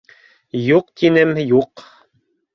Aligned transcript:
—Юҡ, 0.77 0.89
тинем, 1.03 1.35
юҡ! 1.53 1.87